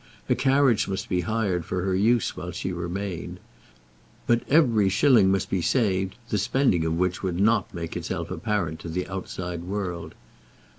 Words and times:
A 0.27 0.33
carriage 0.33 0.87
must 0.87 1.09
be 1.09 1.21
hired 1.21 1.63
for 1.63 1.83
her 1.83 1.93
use 1.93 2.35
while 2.35 2.49
she 2.49 2.73
remained; 2.73 3.39
but 4.25 4.41
every 4.49 4.89
shilling 4.89 5.31
must 5.31 5.47
be 5.51 5.61
saved 5.61 6.15
the 6.29 6.39
spending 6.39 6.83
of 6.87 6.97
which 6.97 7.21
would 7.21 7.39
not 7.39 7.71
make 7.71 7.95
itself 7.95 8.31
apparent 8.31 8.79
to 8.79 8.89
the 8.89 9.07
outer 9.07 9.57
world. 9.59 10.15